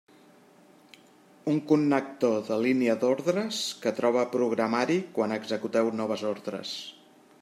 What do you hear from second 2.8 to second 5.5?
d'ordres que troba programari quan